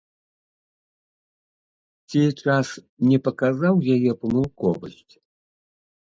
Ці 2.13 2.21
час 2.37 2.71
не 3.09 3.17
паказаў 3.27 3.75
яе 3.97 4.11
памылковасць? 4.23 5.13